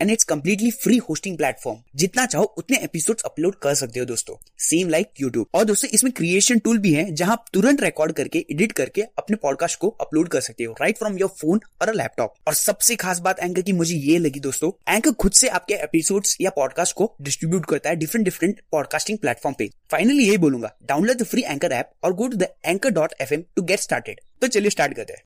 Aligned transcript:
And 0.00 0.10
it's 0.10 0.24
completely 0.24 0.70
free 0.72 0.96
hosting 0.98 1.36
platform 1.36 1.78
जितना 1.96 2.24
चाहो 2.26 2.44
उतने 2.58 2.78
एपिसोड 2.84 3.20
अपलोड 3.24 3.54
कर 3.62 3.74
सकते 3.74 4.00
हो 4.00 4.04
दोस्तों। 4.06 4.34
सेम 4.58 4.88
लाइक 4.88 5.08
यूट्यूब 5.20 5.46
और 5.54 5.64
दोस्तों, 5.64 5.88
इसमें 5.90 6.12
क्रिएशन 6.12 6.58
टूल 6.58 6.78
भी 6.78 6.92
है, 6.92 7.10
जहाँ 7.12 7.32
आप 7.32 7.44
तुरंत 7.52 7.82
रिकॉर्ड 7.82 8.12
करके 8.12 8.44
एडिट 8.52 8.72
करके 8.72 9.02
अपने 9.18 9.36
पॉडकास्ट 9.36 9.78
को 9.80 9.88
अपलोड 10.00 10.28
कर 10.28 10.40
सकते 10.40 10.64
हो। 10.64 10.74
राइट 10.80 10.98
फ्रॉम 10.98 11.18
योर 11.18 11.30
फ़ोन 11.40 11.60
और 11.82 11.94
लैपटॉप 11.94 12.34
और 12.46 12.54
सबसे 12.54 12.96
खास 12.96 13.18
बात 13.18 13.40
एंकर 13.40 13.62
की 13.62 13.72
मुझे 13.72 13.94
ये 13.96 14.18
लगी 14.18 14.40
दोस्तों 14.40 14.70
एंकर 14.88 15.12
खुद 15.12 15.32
से 15.32 15.48
आपके 15.50 15.74
एपिसोड 15.84 16.26
या 16.40 16.50
पॉडकास्ट 16.56 16.94
को 16.96 17.14
डिस्ट्रीब्यूट 17.22 17.66
करता 17.70 17.90
है 17.90 17.96
डिफरेंट 17.96 18.24
डिफरेंट 18.24 18.60
पॉडकास्टिंग 18.72 19.18
प्लेटफॉर्म 19.18 19.56
पे। 19.58 19.70
फाइनली 19.90 20.26
यही 20.26 20.38
बोलूँगा 20.38 20.74
download 20.84 21.16
the 21.16 21.24
free 21.24 21.42
Anchor 21.42 21.72
app 21.72 21.92
और 22.04 22.12
go 22.14 22.28
to 22.28 22.36
the 22.36 22.48
Anchor 22.64 22.90
dot 22.90 23.14
F 23.20 23.34
M 23.34 23.44
to 23.56 23.62
get 23.62 23.80
started 23.80 24.20
तो 24.42 24.46
चलिए 24.48 24.70
स्टार्ट 24.70 24.94
करते 24.94 25.12
हैं। 25.12 25.22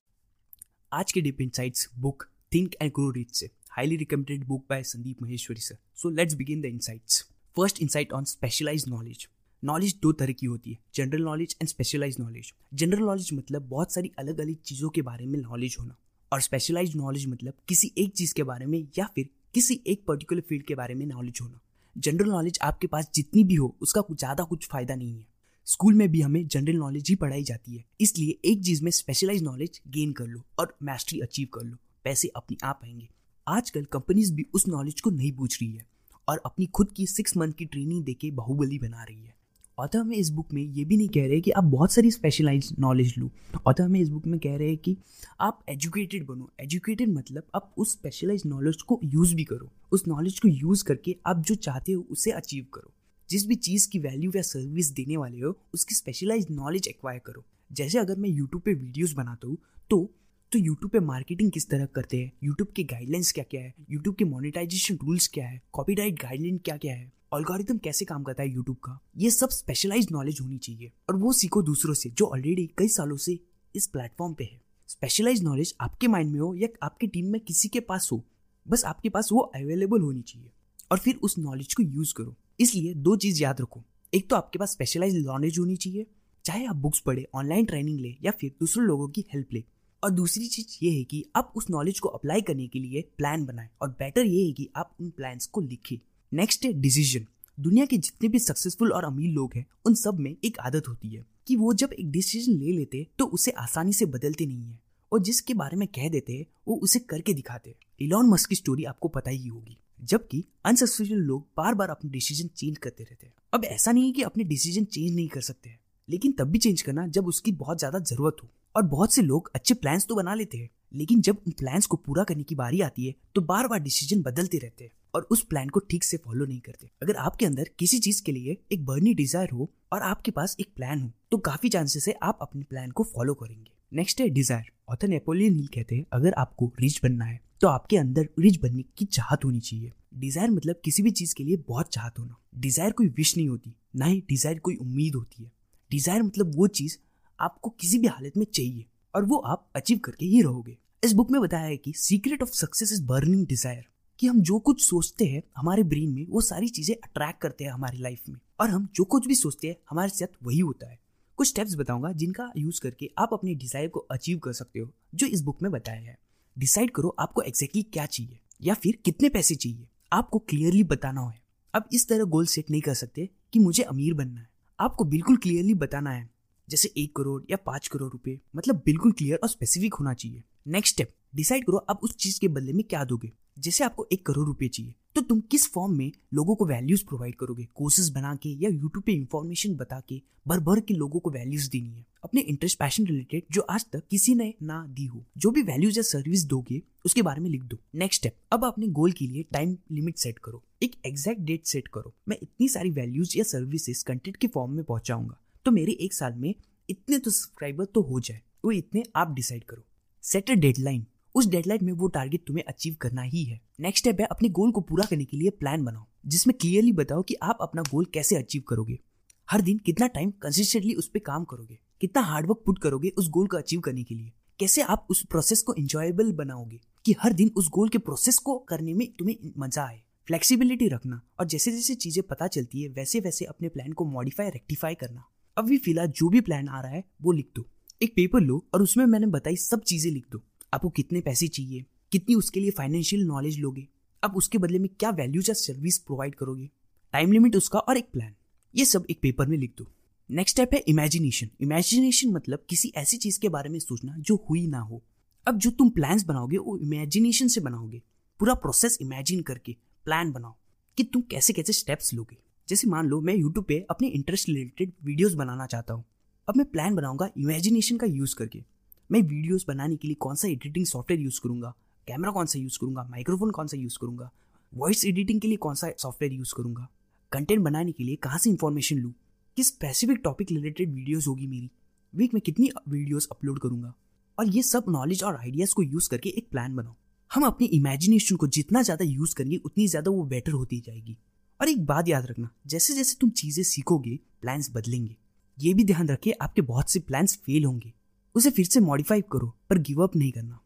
आज 0.91 1.11
के 1.11 1.21
deep 1.21 1.41
insights 1.41 1.87
book 1.99 2.27
think 2.51 2.75
and 2.81 2.91
grow 2.91 3.09
rich 3.11 3.35
से। 3.35 3.49
Highly 3.77 3.97
recommended 3.97 4.47
book 4.47 4.67
by 4.67 4.79
Sandeep 4.81 5.21
Maheshwari, 5.21 5.61
sir. 5.61 5.77
So, 5.93 6.09
let's 6.09 6.35
begin 6.35 6.61
the 6.61 6.69
insights. 6.69 7.23
First 7.57 7.81
insight 7.81 8.11
on 8.13 8.25
specialized 8.25 8.91
knowledge. 8.93 9.27
Knowledge 9.63 9.95
दो 10.01 10.11
तरह 10.11 10.33
की 10.33 10.45
होती 10.45 10.71
है 10.71 10.77
general 10.95 11.21
knowledge 11.21 11.55
and 11.61 11.69
specialize 11.69 12.15
knowledge 12.19 12.51
general 12.73 12.99
knowledge 12.99 13.29
मतलब 13.33 13.61
बहुत 13.61 13.93
सारी 13.93 14.11
अलग 14.19 14.39
अलग 14.39 14.55
चीज़ों 14.65 14.89
के 14.89 15.01
बारे 15.01 15.25
में 15.25 15.39
नॉलेज 15.39 15.75
होना 15.79 15.95
और 16.31 16.41
स्पेशलाइज 16.41 16.95
नॉलेज 16.95 17.27
मतलब 17.27 17.53
किसी 17.67 17.91
एक 17.97 18.13
चीज़ 18.13 18.33
के 18.33 18.43
बारे 18.43 18.65
में 18.65 18.87
या 18.97 19.05
फिर 19.15 19.29
किसी 19.53 19.79
एक 19.87 20.03
पर्टिकुलर 20.07 20.41
फ़ील्ड 20.41 20.65
के 20.65 20.75
बारे 20.75 20.95
में 20.95 21.05
नॉलेज 21.05 21.39
होना 21.41 21.59
जनरल 21.97 22.29
नॉलेज 22.29 22.59
आपके 22.61 22.87
पास 22.87 23.09
जितनी 23.15 23.43
भी 23.43 23.55
हो, 23.55 23.75
उसका 23.81 24.01
कुछ 24.01 24.19
ज़्यादा 24.19 24.43
कुछ 24.43 24.67
फ़ायदा 24.67 24.95
नहीं 24.95 25.17
है 25.17 25.27
स्कूल 25.65 25.93
में 25.93 26.09
भी 26.11 26.21
हमें 26.21 26.47
जनरल 26.47 26.75
नॉलेज 26.75 27.09
ही 27.09 27.15
पढ़ाई 27.15 27.43
जाती 27.43 27.75
है, 27.77 27.85
इसलिए 28.01 28.39
एक 28.45 28.63
चीज़ 28.63 28.83
में 28.83 28.91
स्पेशलाइज 28.91 29.43
नॉलेज 29.43 29.81
गेन 29.87 30.13
कर 30.13 30.27
लो 30.27 30.45
और 30.59 30.77
मैस्ट्री 30.83 31.19
अचीव 31.19 31.47
कर 31.53 31.63
लो 31.63 31.77
पैसे 32.03 32.31
अपने 32.35 32.57
आप 32.63 32.81
आएँगे 32.83 33.09
आजकल 33.47 33.83
कंपनीज़ 33.83 34.33
भी 34.33 34.45
उस 34.53 34.67
नॉलेज 34.67 35.01
को 35.01 35.09
नहीं 35.09 35.31
पूछ 35.31 35.61
रही 35.61 35.71
है 35.71 35.85
और 36.27 36.41
अपनी 36.45 36.65
खुद 36.65 36.91
की 36.91 37.07
सिक्स 37.07 37.37
मंथ 37.37 37.53
की 37.53 37.65
ट्रेनिंग 37.65 38.03
देके 38.03 38.31
बाहुबली 38.31 38.79
बना 38.79 39.03
रही 39.03 39.23
है। 39.23 39.35
ऑथर 39.77 39.99
हमें 39.99 40.15
इस 40.17 40.29
बुक 40.29 40.53
में 40.53 40.61
ये 40.61 40.85
भी 40.85 40.97
नहीं 40.97 41.09
कह 41.09 41.27
रहे 41.27 41.41
कि 41.41 41.51
आप 41.51 41.63
बहुत 41.63 41.91
सारी 41.91 42.11
स्पेशलाइज 42.11 42.69
नॉलेज 42.79 43.13
लो। 43.17 43.29
ऑथर 43.67 43.83
हमें 43.83 43.99
इस 43.99 44.09
बुक 44.09 44.27
में 44.27 44.39
कह 44.39 44.55
रहे 44.57 44.67
हैं 44.67 44.77
कि 44.77 44.97
आप 45.39 45.63
एजुकेटेड 45.69 46.25
बनो। 46.25 46.49
एजुकेटेड 46.59 47.09
मतलब 47.09 47.43
आप 47.55 47.73
उस 47.77 47.91
स्पेशलाइज 47.91 48.43
नॉलेज 48.45 48.81
को 48.81 48.99
यूज़ 49.03 49.35
भी 49.35 49.43
करो। 49.43 49.71
उस 49.91 50.07
नॉलेज 50.07 50.39
को 50.39 50.47
यूज़ 50.47 50.83
करके 50.83 51.15
आप 51.25 51.39
जो 51.39 51.55
चाहते 51.55 51.91
हो 51.91 52.05
उसे 52.09 52.31
अचीव 52.31 52.65
करो। 52.73 52.91
जिस 53.29 53.47
भी 53.47 53.55
चीज़ 53.55 53.89
की 53.89 53.99
वैल्यू 53.99 54.31
या 54.35 54.41
सर्विस 54.41 54.91
देने 54.91 55.17
वाले 55.17 55.39
हो, 55.39 55.57
उसकी 55.73 55.95
स्पेशलाइज 55.95 56.47
नॉलेज 56.51 56.87
एक्वायर 56.87 57.19
करो। 57.25 57.45
जैसे 57.71 57.99
अगर 57.99 58.17
मैं 58.17 58.29
यूट्यूब 58.29 58.61
पे 58.61 58.73
वीडियोस 58.73 59.13
बनाता 59.13 59.47
हूँ 59.47 59.57
तो 59.89 60.09
तो 60.53 60.59
यूट्यूब 60.59 60.91
पे 60.91 60.99
मार्केटिंग 60.99 61.51
किस 61.51 61.69
तरह 61.69 61.85
करते 61.85 62.17
हैं? 62.17 62.31
यूट्यूब 62.43 62.69
के 62.75 62.83
गाइडलाइंस 62.83 63.31
क्या 63.31 63.43
क्या 63.43 63.61
है? 63.61 63.73
यूट्यूब 63.91 64.15
के 64.15 64.25
मोनेटाइजेशन 64.25 64.95
रूल्स 64.95 65.27
क्या 65.27 65.47
है? 65.47 65.61
कॉपीराइट 65.73 66.13
गाइडलाइन 66.13 66.57
क्या 66.57 66.77
क्या 66.77 66.95
है? 66.95 67.11
ऑलगोरिथम 67.33 67.77
कैसे 67.77 68.05
काम 68.05 68.23
करता 68.23 68.43
है 68.43 68.49
यूट्यूब 68.49 68.77
का? 68.77 68.99
ये 69.17 69.31
सब 69.31 69.49
स्पेशलाइज 69.49 70.07
नॉलेज 70.11 70.41
होनी 70.41 70.57
चाहिए। 70.57 70.91
और 71.09 71.15
वो 71.15 71.33
सीखो 71.33 71.61
दूसरों 71.61 71.93
से, 71.93 72.09
जो 72.09 72.25
ऑलरेडी 72.25 72.67
कई 72.77 72.87
सालों 72.87 73.17
से 73.17 73.39
इस 73.75 73.87
प्लेटफॉर्म 73.87 74.33
पे 74.33 74.43
है। 74.43 74.61
स्पेशलाइज 74.87 75.43
नॉलेज 75.43 75.75
आपके 75.81 76.07
माइंड 76.07 76.31
में 76.31 76.39
हो 76.39 76.55
या 76.55 76.67
आपकी 76.83 77.07
टीम 77.07 77.25
में 77.25 77.41
किसी 77.41 77.67
के 77.67 77.79
पास 77.79 78.09
हो, 78.11 78.25
बस 78.67 78.85
आपके 78.85 79.09
पास 79.09 79.29
वो 79.31 79.39
अवेलेबल 79.39 80.01
होनी 80.01 80.21
चाहिए। 80.21 80.49
और 80.91 80.99
फिर 80.99 81.15
उस 81.15 81.37
नॉलेज 81.37 81.73
को 81.73 81.83
यूज़ 81.83 82.13
करो। 82.13 82.35
इसलिए 82.59 82.93
दो 82.93 83.15
चीज़ 83.15 83.43
याद 83.43 83.61
रखो। 83.61 83.83
एक 84.13 84.29
तो 84.29 84.35
आपके 84.35 84.59
पास 84.59 84.71
स्पेशलाइज 84.71 85.25
नॉलेज 85.25 85.59
होनी 85.59 85.75
चाहिए। 85.75 86.07
चाहे 86.45 86.65
आप 86.65 86.75
बुक्स 86.75 86.99
पढ़े 86.99 87.27
ऑनलाइन 87.33 87.65
ट्रेनिंग 87.65 87.99
ले 87.99 88.15
या 88.21 88.31
फिर 88.31 88.51
दूसरे 88.59 88.83
लोगों 88.83 89.07
की 89.07 89.25
हेल्प 89.33 89.47
ले 89.53 89.63
और 90.03 90.11
दूसरी 90.11 90.47
चीज़ 90.47 90.77
ये 90.83 90.91
है 90.91 91.03
कि 91.03 91.23
आप 91.35 91.53
उस 91.55 91.69
नॉलेज 91.69 91.99
को 91.99 92.09
अप्लाई 92.09 92.41
करने 92.41 92.67
के 92.67 92.79
लिए 92.79 93.01
प्लान 93.17 93.45
बनाएँ 93.45 93.69
और 93.81 93.89
बेटर 93.89 94.25
ये 94.25 94.45
है 94.45 94.51
कि 94.53 94.69
आप 94.75 94.95
उन 95.01 95.09
प्लान्स 95.09 95.45
को 95.47 95.61
लिखें। 95.61 95.97
नेक्स्ट 96.31 96.65
है 96.65 96.73
डिसीज़न 96.73 97.27
दुनिया 97.57 97.85
के 97.85 97.97
जितने 97.97 98.29
भी 98.29 98.39
सक्सेसफुल 98.39 98.91
और 98.91 99.03
अमीर 99.03 99.29
लोग 99.31 99.53
हैं, 99.55 99.65
उन 99.85 99.93
सब 99.95 100.19
में 100.19 100.35
एक 100.35 100.59
आदत 100.59 100.87
होती 100.87 101.09
है 101.09 101.25
कि 101.47 101.55
वो 101.55 101.73
जब 101.73 101.93
एक 101.93 102.09
डिसीज़न 102.11 102.53
ले 102.53 102.71
लेते 102.71 103.05
तो 103.19 103.25
उसे 103.27 103.51
आसानी 103.59 103.93
से 103.93 104.05
बदलते 104.07 104.45
नहीं 104.45 104.63
है 104.63 104.79
और 105.11 105.21
जिसके 105.21 105.53
बारे 105.53 105.77
में 105.77 105.87
कह 105.89 106.09
देते 106.09 106.33
हैं, 106.33 106.45
वो 106.67 106.75
उसे 106.77 106.99
करके 107.01 107.33
दिखाते 107.33 107.75
इलॉन 108.01 108.29
मस्क 108.29 108.49
की 108.49 108.55
स्टोरी 108.55 108.83
आपको 108.85 109.07
पता 109.09 109.31
ही 109.31 109.47
होगी। 109.47 109.77
जबकि 109.99 110.43
अनसक्सेसफुल 110.65 111.17
लोग 111.17 111.45
बार 111.57 111.73
बार 111.73 111.89
अपने 111.89 112.09
डिसीज़न 112.11 112.47
चेंज 112.49 112.77
करते 112.77 113.03
रहते 113.03 113.25
हैं। 113.25 113.33
अब 113.53 113.65
ऐसा 113.65 113.91
नहीं 113.91 114.05
है 114.05 114.11
कि 114.11 114.21
अपने 114.23 114.43
डिसीज़न 114.43 114.85
चेंज 114.85 115.15
नहीं 115.15 115.27
कर 115.27 115.41
सकते 115.41 115.75
लेकिन 116.09 116.31
तब 116.31 116.47
भी 116.47 116.59
चेंज 116.59 116.81
करना 116.81 117.07
जब 117.09 117.27
उसकी 117.27 117.51
बहुत 117.53 117.79
ज़्यादा 117.79 117.99
ज़रूरत 118.01 118.37
हो। 118.43 118.49
और 118.75 118.83
बहुत 118.85 119.13
से 119.13 119.21
लोग 119.21 119.51
अच्छे 119.55 119.73
प्लान्स 119.75 120.05
तो 120.07 120.15
बना 120.15 120.33
लेते 120.35 120.57
हैं, 120.57 120.69
लेकिन 120.93 121.21
जब 121.21 121.37
उन 121.47 121.53
प्लान्स 121.53 121.85
को 121.85 121.97
पूरा 121.97 122.23
करने 122.23 122.43
की 122.43 122.55
बारी 122.55 122.81
आती 122.81 123.05
है 123.07 123.13
तो 123.35 123.41
बार 123.43 123.67
बार 123.67 123.79
डिसीज़न 123.81 124.21
बदलते 124.21 124.57
रहते 124.57 124.83
हैं 124.83 124.91
और 125.13 125.27
उस 125.31 125.41
प्लान 125.43 125.69
को 125.69 125.79
ठीक 125.81 126.03
से 126.03 126.17
फॉलो 126.17 126.45
नहीं 126.45 126.59
करते। 126.61 126.89
अगर 127.03 127.15
आपके 127.17 127.45
अंदर 127.45 127.69
किसी 127.79 127.99
चीज़ 127.99 128.21
के 128.23 128.31
लिए 128.31 128.57
एक 128.71 128.85
बर्नी 128.85 129.13
डिज़ायर 129.13 129.49
हो 129.49 129.69
और 129.93 130.01
आपके 130.03 130.31
पास 130.31 130.55
एक 130.59 130.67
प्लान 130.75 131.01
हो 131.01 131.11
तो 131.31 131.37
काफ़ी 131.39 131.69
चांसेस 131.69 132.07
है 132.07 132.15
आप 132.23 132.37
अपने 132.41 132.63
प्लान 132.63 132.91
को 132.91 133.03
फॉलो 133.05 133.33
करेंगे। 133.35 133.71
नेक्स्ट 133.93 134.21
है 134.21 134.29
डिज़ायर 134.31 134.71
ऑथर 134.89 135.07
नेपोलियन 135.07 135.55
हिल 135.55 135.67
कहते 135.67 135.95
हैं, 135.95 136.05
अगर 136.13 136.33
आपको 136.33 136.71
रिच 136.79 136.99
बनना 137.03 137.25
है 137.25 137.39
तो 137.61 137.67
आपके 137.67 137.97
अंदर 137.97 138.27
रिच 138.39 138.57
बनने 138.59 138.83
की 138.97 139.05
चाहत 139.07 139.45
होनी 139.45 139.59
चाहिए। 139.61 139.91
डिज़ायर 140.15 140.49
मतलब 140.51 140.81
किसी 140.83 141.03
भी 141.03 141.11
चीज़ 141.11 141.33
के 141.35 141.43
लिए 141.43 141.57
बहुत 141.67 141.89
चाहत 141.89 142.19
होना। 142.19 142.35
डिज़ायर 142.57 142.91
कोई 142.91 143.07
विश 143.09 143.35
नहीं 143.37 143.47
होती, 143.49 143.73
ना 143.95 144.05
ही 144.05 144.19
डिज़ायर 144.29 144.59
कोई 144.59 144.75
उम्मीद 144.77 145.15
होती 145.15 145.43
है। 145.43 145.51
डिज़ायर 145.91 146.23
मतलब 146.23 146.55
वो 146.55 146.67
चीज़ 146.69 146.97
आपको 147.39 147.69
किसी 147.69 147.99
भी 147.99 148.07
हालत 148.07 148.37
में 148.37 148.45
चाहिए 148.45 148.85
और 149.15 149.25
वो 149.25 149.37
आप 149.37 149.69
अचीव 149.75 149.97
करके 149.97 150.25
ही 150.25 150.41
रहोगे। 150.41 150.77
इस 151.03 151.13
बुक 151.13 151.31
में 151.31 151.41
बताया 151.41 151.65
है 151.65 151.77
कि 151.77 151.93
secret 151.93 152.41
of 152.41 152.49
success 152.49 152.93
is 152.93 153.03
burning 153.03 153.47
desire 153.47 153.85
कि 154.19 154.27
हम 154.27 154.41
जो 154.41 154.59
कुछ 154.59 154.83
सोचते 154.85 155.25
हैं 155.25 155.43
हमारे 155.57 155.83
ब्रेन 155.83 156.09
में, 156.09 156.25
वो 156.29 156.41
सारी 156.41 156.67
चीज़ें 156.67 156.95
अट्रैक्ट 156.95 157.41
करते 157.41 157.63
हैं 157.63 157.71
हमारी 157.71 157.97
लाइफ 157.97 158.29
में। 158.29 158.39
और 158.59 158.69
हम 158.69 158.87
जो 158.95 159.03
कुछ 159.03 159.27
भी 159.27 159.35
सोचते 159.35 159.67
हैं, 159.67 159.75
हमारे 159.89 160.09
साथ 160.09 160.43
वही 160.43 160.59
होता 160.59 160.91
है। 160.91 160.99
कुछ 161.37 161.47
स्टेप्स 161.47 161.75
बताऊँगा 161.75 162.11
जिनका 162.11 162.51
यूज़ 162.57 162.81
करके 162.81 163.09
आप 163.17 163.29
अपने 163.33 163.55
डिज़ायर 163.55 163.87
को 163.87 163.99
अचीव 163.99 164.39
कर 164.39 164.53
सकते 164.53 164.79
हो, 164.79 164.91
जो 165.15 165.27
इस 165.27 165.41
बुक 165.41 165.61
में 165.61 165.71
बताया 165.71 166.01
है। 166.01 166.17
डिसाइड 166.57 166.91
करो 166.91 167.15
आपको 167.19 167.41
एग्जैक्टली 167.41 167.83
क्या 167.83 168.05
चाहिए, 168.05 168.39
या 168.61 168.73
फिर 168.73 168.97
कितने 169.05 169.29
पैसे 169.29 169.55
चाहिए। 169.55 169.87
आपको 170.13 170.39
क्लियरली 170.39 170.83
बताना 170.83 171.21
है। 171.21 171.41
अब 171.73 171.89
इस 171.93 172.07
तरह 172.07 172.23
गोल 172.23 172.45
सेट 172.45 172.69
नहीं 172.71 172.81
कर 172.81 172.93
सकते 172.93 173.29
कि 173.53 173.59
मुझे 173.59 173.83
अमीर 173.83 174.13
बनना 174.13 174.41
है। 174.41 174.49
आपको 174.79 175.05
बिल्कुल 175.05 175.37
क्लियरली 175.37 175.73
बताना 175.73 176.11
है। 176.11 176.32
जैसे 176.67 176.91
एक 176.97 177.15
करोड़ 177.15 177.41
या 177.51 177.57
पाँच 177.57 177.87
करोड़ 177.87 178.11
रुपए 178.11 178.39
मतलब 178.55 178.81
बिल्कुल 178.85 179.11
क्लियर 179.11 179.39
और 179.43 179.49
स्पेसिफिक 179.49 179.93
होना 179.93 180.13
चाहिए। 180.13 180.43
नेक्स्ट 180.67 180.93
स्टेप 180.93 181.13
डिसाइड 181.35 181.65
करो 181.65 181.77
आप 181.89 181.99
उस 182.03 182.15
चीज़ 182.15 182.39
के 182.39 182.47
बदले 182.47 182.73
में 182.73 182.83
क्या 182.83 183.03
दोगे, 183.03 183.31
जैसे 183.59 183.83
आपको 183.83 184.07
एक 184.11 184.25
करोड़ 184.25 184.45
रुपए 184.47 184.67
चाहिए। 184.67 184.93
तो 185.15 185.21
तुम 185.21 185.39
किस 185.41 185.67
फॉर्म 185.71 185.93
में 185.93 186.11
लोगों 186.33 186.55
को 186.55 186.65
वैल्यूज़ 186.65 187.03
प्रोवाइड 187.05 187.35
करोगे? 187.35 187.67
कोर्सेज 187.75 188.09
बना 188.09 188.35
के 188.35 188.49
या 188.49 188.69
यूट्यूब 188.69 189.03
पे 189.03 189.11
इन्फॉर्मेशन 189.11 189.75
बता 189.75 189.99
के 189.99 190.21
भर 190.47 190.59
भर 190.59 190.79
के 190.79 190.93
लोगों 190.93 191.19
को 191.19 191.31
वैल्यूज़ 191.31 191.69
देनी 191.69 191.89
है? 191.89 192.05
अपने 192.23 192.41
इंटरेस्ट 192.41 192.79
पैशन 192.79 193.05
रिलेटेड 193.05 193.43
जो 193.51 193.61
आज 193.61 193.85
तक 193.93 194.03
किसी 194.11 194.35
ने 194.35 194.53
ना 194.63 194.85
दी 194.87 195.05
हो, 195.05 195.23
जो 195.37 195.51
भी 195.51 195.61
वैल्यूज़ 195.61 195.97
या 195.97 196.03
सर्विस 196.03 196.45
दोगे, 196.45 196.81
उसके 197.05 197.21
बारे 197.21 197.41
में 197.41 197.49
लिख 197.49 197.63
दो। 197.63 197.77
नेक्स्ट 197.95 198.21
स्टेप 198.21 198.35
अब 198.51 198.65
अपने 198.65 198.87
गोल 198.89 199.11
के 199.11 199.27
लिए 199.27 199.45
टाइम 199.53 199.77
लिमिट 199.91 200.17
सेट 200.17 200.39
करो। 200.39 200.63
एक 200.83 200.95
एग्जैक्ट 201.05 201.41
डेट 201.41 201.65
सेट 201.65 201.87
करो। 201.87 202.13
मैं 202.27 202.37
इतनी 202.43 202.67
सारी 202.67 202.89
वैल्यूज़ 202.89 203.37
या 203.37 203.43
सर्विसेज़ 203.43 204.03
कंटेंट 204.05 204.37
के 204.37 204.47
फॉर्म 204.47 204.71
में 204.71 204.83
पहुंचाऊँगा। 204.85 205.39
तो 205.65 205.71
मेरे 205.71 205.91
एक 206.01 206.13
साल 206.13 206.33
में 206.33 206.53
इतने 206.89 207.17
तो 207.17 207.31
सब्सक्राइबर 207.31 207.85
तो 207.85 208.01
हो 208.01 208.19
जाए, 208.19 208.41
वो 208.65 208.71
इतने 208.71 209.03
आप 209.15 209.33
डिसाइड 209.33 209.63
करो। 209.63 209.83
सेट 210.23 210.51
अ 210.51 210.53
डेडलाइन 210.55 211.05
उस 211.35 211.47
डेडलाइन 211.47 211.85
में 211.85 211.91
वो 211.93 212.07
टारगेट 212.07 212.43
तुम्हें 212.47 212.63
अचीव 212.63 212.95
करना 213.01 213.21
ही 213.21 213.43
है। 213.43 213.59
नेक्स्ट 213.79 214.03
स्टेप 214.03 214.19
है 214.19 214.25
अपने 214.27 214.49
गोल 214.49 214.71
को 214.71 214.81
पूरा 214.81 215.05
करने 215.05 215.25
के 215.25 215.37
लिए 215.37 215.49
प्लान 215.51 215.85
बनाओ, 215.85 216.05
जिसमें 216.25 216.55
क्लियरली 216.61 216.91
बताओ 216.93 217.21
कि 217.21 217.35
आप 217.43 217.57
अपना 217.61 217.81
गोल 217.81 218.05
कैसे 218.13 218.35
अचीव 218.35 218.63
करोगे। 218.67 218.99
हर 219.47 219.61
दिन 219.61 219.77
कितना 219.77 220.07
टाइम 220.09 220.31
कंसिस्टेंटली 220.41 220.93
उस 220.93 221.07
पर 221.07 221.19
काम 221.21 221.43
करोगे, 221.45 221.79
कितना 222.01 222.21
हार्डवर्क 222.23 222.61
पुट 222.65 222.79
करोगे 222.79 223.09
उस 223.09 223.29
गोल 223.29 223.47
को 223.47 223.57
अचीव 223.57 223.79
करने 223.79 224.03
के 224.03 224.15
लिए। 224.15 224.31
कैसे 224.59 224.81
आप 224.83 225.07
उस 225.09 225.25
प्रोसेस 225.25 225.61
को 225.61 225.73
इंजॉयबल 225.73 226.31
बनाओगे 226.33 226.79
कि 227.05 227.15
हर 227.19 227.33
दिन 227.33 227.51
उस 227.57 227.69
गोल 227.69 227.89
के 227.89 227.97
प्रोसेस 227.99 228.37
को 228.39 228.57
करने 228.59 228.93
में 228.93 229.07
तुम्हें 229.13 229.51
मज़ा 229.57 229.83
आए। 229.83 230.01
फ्लेक्सिबिलिटी 230.27 230.87
रखना 230.87 231.21
और 231.39 231.45
जैसे 231.45 231.71
जैसे 231.71 231.95
चीज़ें 231.95 232.23
पता 232.23 232.47
चलती 232.47 232.81
है 232.81 232.89
वैसे 232.89 233.19
वैसे 233.19 233.45
अपने 233.45 233.69
प्लान 233.69 233.91
को 233.91 234.05
मॉडिफाई 234.05 234.49
रेक्टिफाई 234.49 234.95
करना। 234.95 235.29
अभी 235.57 235.77
फ़िलहाल 235.77 236.07
जो 236.07 236.29
भी 236.29 236.39
प्लान 236.41 236.67
आ 236.67 236.81
रहा 236.81 236.91
है, 236.91 237.03
वो 237.21 237.31
लिख 237.31 237.49
दो। 237.55 237.65
एक 238.01 238.13
पेपर 238.15 238.41
लो 238.41 238.65
और 238.73 238.81
उसमें 238.81 239.05
मैंने 239.05 239.27
बताई 239.27 239.55
सब 239.55 239.81
चीज़ें 239.81 240.11
लिख 240.11 240.25
दो। 240.31 240.41
आपको 240.73 240.89
कितने 240.89 241.21
पैसे 241.21 241.47
चाहिए, 241.47 241.85
कितनी 242.11 242.35
उसके 242.35 242.59
लिए 242.59 242.71
फाइनेंशियल 242.71 243.23
नॉलेज 243.23 243.59
लोगे 243.59 243.87
अब 244.23 244.35
उसके 244.35 244.57
बदले 244.57 244.79
में 244.79 244.87
क्या 244.89 245.09
वैल्यूज़ 245.09 245.49
या 245.49 245.53
सर्विस 245.53 245.97
प्रोवाइड 245.97 246.35
करोगे 246.35 246.69
टाइम 247.13 247.31
लिमिट 247.31 247.55
उसका 247.55 247.79
और 247.79 247.97
एक 247.97 248.09
प्लान 248.11 248.33
ये 248.73 248.85
सब 248.85 249.05
एक 249.09 249.19
पेपर 249.21 249.47
में 249.47 249.57
लिख 249.57 249.73
दो। 249.77 249.87
नेक्स्ट 250.29 250.55
स्टेप 250.55 250.73
है 250.73 250.79
इमेजिनेशन 250.87 251.49
इमेजिनेशन 251.61 252.31
मतलब 252.31 252.65
किसी 252.69 252.91
ऐसी 252.95 253.17
चीज़ 253.17 253.39
के 253.39 253.49
बारे 253.49 253.69
में 253.69 253.79
सोचना 253.79 254.15
जो 254.19 254.35
हुई 254.49 254.65
ना 254.67 254.79
हो। 254.79 255.01
अब 255.47 255.57
जो 255.57 255.71
तुम 255.71 255.89
प्लान्स 255.89 256.23
बनाओगे, 256.23 256.57
वो 256.57 256.77
इमेजिनेशन 256.77 257.47
से 257.47 257.61
बनाओगे। 257.61 258.01
पूरा 258.39 258.53
प्रोसेस 258.53 258.97
इमेजिन 259.01 259.41
करके 259.41 259.75
प्लान 260.05 260.31
बनाओ 260.31 260.55
कि 260.97 261.03
तुम 261.03 261.21
कैसे 261.21 261.53
कैसे 261.53 261.73
स्टेप्स 261.73 262.13
लोगे। 262.13 262.37
जैसे 262.69 262.87
मान 262.87 263.07
लो, 263.07 263.19
मैं 263.21 263.33
यूट्यूब 263.35 263.65
पे 263.65 263.79
अपने 263.89 264.07
इंटरेस्ट 264.07 264.49
रिलेटेड 264.49 264.91
वीडियोस 265.03 265.33
बनाना 265.33 265.65
चाहता 265.65 265.93
हूँ। 265.93 266.03
अब 266.47 266.57
मैं 266.57 266.65
प्लान 266.65 266.95
बनाऊँगा 266.95 267.29
इमेजिनेशन 267.37 267.97
का 267.97 268.07
यूज़ 268.07 268.35
करके। 268.35 268.63
मैं 269.09 269.21
वीडियोस 269.21 269.65
बनाने 269.67 269.95
के 269.95 270.07
लिए 270.07 270.15
कौन 270.15 270.35
सा 270.35 270.47
एडिटिंग 270.47 270.85
सॉफ्टवेयर 270.85 271.21
यूज़ 271.21 271.39
करूँगा? 271.43 271.73
कैमरा 272.07 272.31
कौन 272.31 272.45
सा 272.45 272.59
यूज़ 272.59 272.77
करूँगा? 272.81 273.03
माइक्रोफोन 273.11 273.51
कौन 273.51 273.67
सा 273.67 273.77
यूज़ 273.77 273.97
करूँगा? 274.01 274.29
वॉइस 274.73 275.05
एडिटिंग 275.05 275.41
के 275.41 275.47
लिए 275.47 275.57
कौन 275.57 275.75
सा 275.75 275.91
सॉफ्टवेयर 275.97 276.33
यूज़ 276.33 276.53
करूँगा? 276.57 276.87
कंटेंट 277.31 277.61
बनाने 277.61 277.91
के 277.91 278.03
लिए 278.03 278.15
कहाँ 278.15 278.37
से 278.37 278.49
इन्फॉर्मेशन 278.49 278.97
लूँ? 278.97 279.13
किस 279.57 279.67
स्पेसिफिक 279.67 280.21
टॉपिक 280.23 280.51
रिलेटेड 280.51 280.93
वीडियोज़ 280.93 281.27
होगी 281.29 281.47
मेरी? 281.47 281.69
वीक 282.13 282.33
में 282.33 282.41
कितनी 282.41 282.69
वीडियोज़ 282.89 283.27
अपलोड 283.31 283.59
करूँगा? 283.59 283.93
और 284.37 284.49
ये 284.49 284.61
सब 284.63 284.85
नॉलेज 284.89 285.23
और 285.23 285.35
आइडियाज़ 285.35 285.73
को 285.73 285.83
यूज़ 285.83 286.09
करके 286.09 286.29
एक 286.29 286.47
प्लान 286.51 286.75
बनाओ 286.75 286.95
हम 287.31 287.43
अपनी 287.43 287.67
इमेजिनेशन 287.67 288.35
को 288.35 288.47
जितना 288.47 288.81
ज़्यादा 288.81 289.05
यूज़ 289.05 289.35
करेंगे, 289.35 289.57
उतनी 289.57 289.87
ज़्यादा 289.87 290.11
वो 290.11 290.23
बेटर 290.23 290.51
होती 290.51 290.79
जाएगी। 290.79 291.17
और 291.63 291.69
एक 291.69 291.85
बात 291.85 292.07
याद 292.07 292.25
रखना 292.25 292.49
जैसे 292.67 292.93
जैसे 292.93 293.15
तुम 293.21 293.29
चीज़ें 293.29 293.63
सीखोगे 293.63 294.19
प्लान्स 294.41 294.69
बदलेंगे। 294.71 295.15
ये 295.57 295.73
भी 295.73 295.83
ध्यान 295.83 296.09
रखिए 296.09 296.33
आपके 296.33 296.61
बहुत 296.61 296.89
से 296.89 296.99
प्लान्स 296.99 297.35
फेल 297.37 297.65
होंगे। 297.65 297.93
उसे 298.35 298.49
फिर 298.49 298.65
से 298.65 298.79
मॉडिफाई 298.79 299.21
करो, 299.21 299.47
पर 299.69 299.77
गिव 299.77 300.03
अप 300.03 300.15
नहीं 300.15 300.31
करना। 300.31 300.59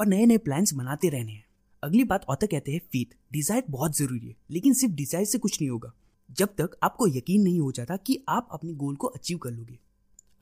और 0.00 0.06
नए 0.06 0.26
नए 0.26 0.38
प्लान्स 0.38 0.74
बनाते 0.74 1.08
रहने 1.08 1.32
हैं। 1.32 1.44
अगली 1.82 2.04
बात 2.04 2.24
ऑथर 2.28 2.46
कहते 2.46 2.72
हैं 2.72 2.80
फेथ 2.92 3.16
डिज़ायर 3.32 3.64
बहुत 3.70 3.96
ज़रूरी 3.96 4.26
है, 4.28 4.36
लेकिन 4.50 4.74
सिर्फ़ 4.74 4.94
डिज़ायर 4.94 5.24
से 5.24 5.38
कुछ 5.38 5.60
नहीं 5.60 5.70
होगा। 5.70 5.92
जब 6.30 6.48
तक 6.48 6.76
आपको 6.82 7.06
यकीन 7.06 7.42
नहीं 7.42 7.60
हो 7.60 7.72
जाता 7.72 7.96
कि 7.96 8.24
आप 8.28 8.48
अपने 8.52 8.72
गोल 8.74 8.96
को 8.96 9.06
अचीव 9.06 9.38
कर 9.38 9.50
लोगे। 9.50 9.78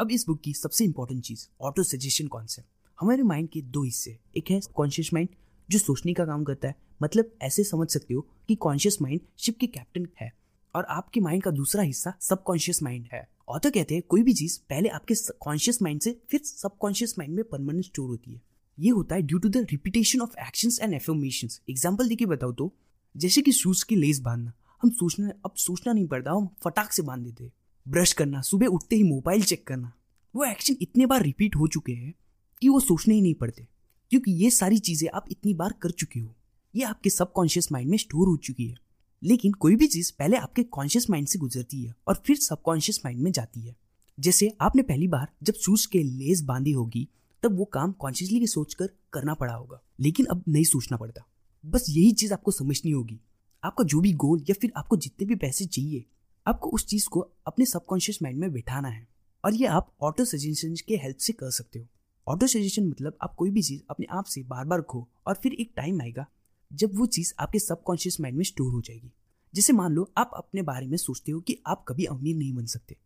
अब 0.00 0.10
इस 0.10 0.26
बुक 0.26 0.40
की 0.40 0.54
सबसे 0.54 0.84
इंपॉर्टेंट 0.84 1.22
चीज़ 1.24 1.46
ऑटो 1.60 1.82
सजेशन 1.82 2.26
कॉन्सेप्ट 2.26 2.68
हमारे 2.98 3.22
माइंड 3.22 3.48
के 3.48 3.62
दो 3.62 3.82
हिस्से, 3.82 4.18
एक 4.36 4.50
है 4.50 4.60
कॉन्शियस 4.74 5.14
माइंड 5.14 5.28
जो 5.70 5.78
सोचने 5.78 6.14
का 6.14 6.24
काम 6.26 6.44
करता 6.44 6.68
है 6.68 6.74
मतलब 7.02 7.30
ऐसे 7.42 7.64
समझ 7.64 7.88
सकते 7.88 8.14
हो 8.14 8.26
कि 8.48 8.54
कॉन्शियस 8.56 9.00
माइंड 9.02 9.20
शिप 9.38 9.58
के 9.58 9.66
कैप्टन 9.66 10.06
है 10.20 10.32
और 10.74 10.84
आपके 10.90 11.20
माइंड 11.20 11.42
का 11.42 11.50
दूसरा 11.50 11.82
हिस्सा 11.82 12.12
सबकॉन्शियस 12.20 12.82
माइंड 12.82 13.06
है। 13.12 13.28
ऑथर 13.48 13.70
कहते 13.70 13.94
हैं, 13.94 14.02
कोई 14.02 14.22
भी 14.22 14.32
चीज़ 14.34 14.58
पहले 14.70 14.88
आपके 14.88 15.14
कॉन्शियस 15.40 15.80
माइंड 15.82 16.00
से 16.00 16.16
फिर 16.30 16.40
सबकॉन्शियस 16.40 17.14
माइंड 17.18 17.34
में 17.34 17.44
परमानेंट 17.44 17.84
स्टोर 17.84 18.08
होती 18.08 18.32
है। 18.32 18.40
ये 18.78 18.90
होता 18.90 19.14
है 19.14 19.22
due 19.22 19.38
to 19.38 19.48
the 19.48 19.66
repetition 19.70 20.20
of 20.20 20.36
actions 20.38 20.78
and 20.80 20.94
affirmation 20.94 21.48
example 21.70 22.08
देखिए 22.08 22.26
बताओ 22.26 22.52
तो 22.52 22.72
जैसे 23.14 23.42
कि 23.42 23.52
शूज़ 23.52 23.84
की 23.84 23.96
लेस 23.96 24.20
बांधना, 24.20 24.52
हम 24.82 24.90
सोचना, 24.90 25.32
अब 25.44 25.54
सोचना 25.56 25.92
नहीं 25.92 26.06
पड़ता, 26.06 26.30
हम 26.30 26.48
फटाक 26.64 26.92
से 26.92 27.02
बाँध 27.02 27.24
देते 27.24 27.50
ब्रश 27.86 28.12
करना, 28.12 28.40
सुबह 28.40 28.66
उठते 28.66 28.96
ही 28.96 29.02
मोबाइल 29.02 29.42
चेक 29.42 29.66
करना, 29.66 29.92
वो 30.34 30.44
एक्शन 30.44 30.76
इतने 30.80 31.06
बार 31.06 31.22
रिपीट 31.22 31.56
हो 31.56 31.66
चुके 31.66 31.92
हैं 31.92 32.14
कि 32.62 32.68
वो 32.68 32.80
सोचने 32.80 33.14
ही 33.14 33.20
नहीं 33.20 33.34
पड़ते। 33.34 33.66
क्योंकि 34.10 34.30
ये 34.32 34.50
सारी 34.50 34.78
चीज़ें 34.78 35.08
आप 35.14 35.24
इतनी 35.30 35.54
बार 35.54 35.74
कर 35.82 35.90
चुके 35.90 36.20
हो। 36.20 36.36
ये 36.76 36.82
आपके 36.82 37.10
सबकॉन्शियस 37.10 37.72
माइंड 37.72 37.90
में 37.90 37.98
स्टोर 37.98 38.28
हो 38.28 38.36
चुकी 38.36 38.66
है। 38.66 38.74
लेकिन 39.22 39.52
कोई 39.52 39.76
भी 39.76 39.86
चीज़ 39.86 40.12
पहले 40.18 40.36
आपके 40.36 40.62
कॉन्शियस 40.62 41.10
माइंड 41.10 41.28
से 41.28 41.38
गुजरती 41.38 41.84
है 41.84 41.94
और 42.08 42.22
फिर 42.26 42.36
सबकॉन्शियस 42.36 43.00
माइंड 43.04 43.20
में 43.20 43.32
जाती 43.32 43.60
है। 43.60 43.76
जैसे 44.20 44.56
आपने 44.60 44.82
पहली 44.82 45.08
बार 45.08 45.28
जब 45.42 45.54
शूज़ 45.54 45.88
के 45.88 46.02
लेस 46.02 46.42
बांधी 46.42 46.72
होगी, 46.72 47.08
तब 47.42 47.56
वो 47.58 47.64
काम 47.64 47.92
कॉन्शियसली 47.92 48.46
सोचकर 48.46 48.90
करना 49.12 49.34
पड़ा 49.34 49.54
होगा। 49.54 49.82
लेकिन 50.00 50.26
अब 50.26 50.44
नहीं 50.48 50.64
सोचना 50.64 50.96
पड़ता। 50.96 51.26
बस 51.66 51.86
यही 51.88 52.12
चीज़ 52.12 52.32
आपको 52.32 52.50
समझनी 52.50 52.90
होगी। 52.90 53.20
आपका 53.64 53.84
जो 53.84 54.00
भी 54.00 54.12
गोल 54.12 54.40
या 54.40 54.54
फिर 54.60 54.72
आपको 54.76 54.96
जितने 54.96 55.26
भी 55.26 55.34
पैसे 55.34 55.66
चाहिए, 55.66 56.04
आपको 56.46 56.70
उस 56.70 56.86
चीज़ 56.86 57.08
को 57.08 57.20
अपने 57.20 57.64
सबकॉन्शियस 57.64 58.18
माइंड 58.22 58.38
में 58.38 58.52
बिठाना 58.52 58.88
है। 58.88 59.08
और 59.44 59.54
ये 59.54 59.66
आप 59.66 59.94
ऑटो 60.00 60.24
सजेशन 60.24 60.74
के 60.88 60.96
हेल्प 60.96 61.16
से 61.16 61.32
कर 61.32 61.50
सकते 61.50 61.78
हो। 61.78 61.86
ऑटो 62.30 62.46
सजेशन 62.46 62.88
मतलब 62.88 63.18
आप 63.22 63.34
कोई 63.34 63.50
भी 63.50 63.62
चीज़ 63.62 63.82
अपने 63.90 64.06
आप 64.10 64.24
से 64.24 64.42
बार 64.42 64.64
बार 64.64 64.82
खो 64.82 65.08
और 65.26 65.34
फिर 65.34 65.52
एक 65.52 65.72
टाइम 65.76 66.02
आएगा, 66.02 66.26
जब 66.72 66.90
वो 66.94 67.06
चीज़ 67.06 67.34
आपके 67.38 67.58
सबकॉन्शियस 67.58 68.20
माइंड 68.20 68.36
में 68.36 68.44
स्टोर 68.44 68.72
हो 68.72 68.80
जाएगी। 68.80 69.12
जैसे 69.54 69.72
मान 69.72 69.92
लो, 69.92 70.12
आप 70.16 70.30
अपने 70.34 70.62
बारे 70.62 70.86
में 70.86 70.96
सोचते 70.96 71.32
हो 71.32 71.40
कि 71.40 71.58
आप 71.66 71.84
कभी 71.88 72.04
अमीर 72.04 72.36
नहीं 72.36 72.52
बन 72.52 72.66
सकते। 72.66 72.96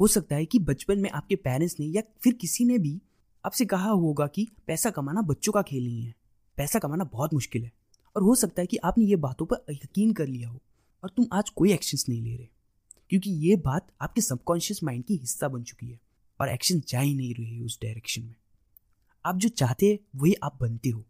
हो 0.00 0.06
सकता 0.06 0.36
है 0.36 0.46
कि 0.46 0.58
बचपन 0.58 0.98
में 0.98 1.10
आपके 1.10 1.36
पेरेंट्स 1.36 1.76
ने 1.80 1.86
या 1.86 2.02
फिर 2.22 2.32
किसी 2.32 2.64
ने 2.64 2.78
भी 2.78 3.02
आपसे 3.44 3.64
कहा 3.64 3.90
होगा 3.90 4.26
कि 4.26 4.48
पैसा 4.66 4.90
कमाना 4.90 5.22
बच्चों 5.22 5.52
का 5.52 5.62
खेल 5.62 5.84
नहीं 5.84 6.04
है। 6.04 6.14
पैसा 6.56 6.78
कमाना 6.78 7.04
बहुत 7.04 7.34
मुश्किल 7.34 7.64
है। 7.64 7.72
और 8.16 8.22
हो 8.22 8.34
सकता 8.34 8.62
है 8.62 8.66
कि 8.66 8.76
आपने 8.76 9.04
ये 9.04 9.16
बातों 9.16 9.46
पर 9.46 9.72
यकीन 9.72 10.12
कर 10.12 10.26
लिया 10.26 10.48
हो 10.48 10.62
और 11.02 11.10
तुम 11.10 11.26
आज 11.32 11.50
कोई 11.50 11.72
एक्शंस 11.72 12.04
नहीं 12.08 12.22
ले 12.22 12.36
रहे। 12.36 12.48
क्योंकि 13.10 13.30
ये 13.30 13.56
बात 13.56 13.92
आपके 14.00 14.20
सबकॉन्शियस 14.20 14.82
माइंड 14.84 15.04
की 15.04 15.16
हिस्सा 15.16 15.48
बन 15.48 15.62
चुकी 15.62 15.86
है 15.86 16.00
और 16.40 16.48
एक्शन 16.48 16.82
जा 16.88 17.00
ही 17.00 17.14
नहीं 17.14 17.34
रही 17.34 17.60
उस 17.60 17.78
डायरेक्शन 17.82 18.22
में। 18.22 18.34
आप 19.26 19.36
जो 19.36 19.48
चाहते 19.48 19.90
हैं, 19.90 19.98
वही 20.16 20.34
आप 20.34 20.58
बनते 20.60 20.88
हो। 20.88 21.04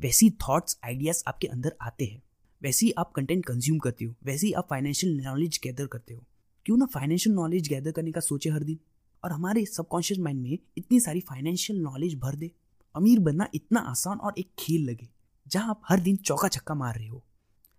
वैसी 0.00 0.30
थॉट्स 0.30 0.78
आइडियाज़ 0.84 1.22
आपके 1.26 1.46
अंदर 1.46 1.76
आते 1.80 2.04
हैं। 2.04 2.22
वैसे 2.62 2.90
आप 2.98 3.12
कंटेंट 3.12 3.46
कंज्यूम 3.46 3.78
करते 3.78 4.04
हो। 4.04 4.14
वैसे 4.24 4.46
ही 4.46 4.52
आप 4.52 4.66
फाइनेंशियल 4.70 5.20
नॉलेज 5.20 5.60
गैदर 5.64 5.86
करते 5.86 6.14
हो। 6.14 6.24
क्यों 6.66 6.76
ना 6.76 6.86
फाइनेंशियल 6.86 7.36
नॉलेज 7.36 7.68
गैदर 7.68 7.92
करने 7.92 8.12
का 8.12 8.20
सोचे 8.20 8.50
हर 8.50 8.64
दिन? 8.64 8.78
और 9.24 9.32
हमारे 9.32 9.64
सबकॉन्शियस 9.66 10.20
माइंड 10.20 10.42
में 10.42 10.58
इतनी 10.78 11.00
सारी 11.00 11.20
फाइनेंशियल 11.20 11.78
नॉलेज 11.78 12.14
भर 12.14 12.34
दे। 12.34 12.50
अमीर 12.94 13.18
बनना 13.18 13.48
इतना 13.54 13.80
आसान 13.80 14.18
और 14.18 14.34
एक 14.38 14.50
खेल 14.58 14.90
लगे, 14.90 15.08
जहाँ 15.48 15.70
आप 15.70 15.82
हर 15.88 16.00
दिन 16.00 16.16
चौका 16.16 16.48
छक्का 16.48 16.74
मार 16.74 16.94
रहे 16.94 17.08
हो। 17.08 17.24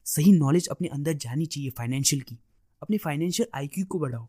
सही 0.06 0.32
नॉलेज 0.32 0.68
अपने 0.68 0.88
अंदर 0.88 1.14
जानी 1.14 1.46
चाहिए 1.46 1.70
फाइनेंशियल 1.70 2.22
की। 2.22 2.40
अपने 2.82 2.98
फाइनेंशियल 2.98 3.50
आईक्यू 3.54 3.86
को 3.86 4.00
बढ़ाओ, 4.00 4.28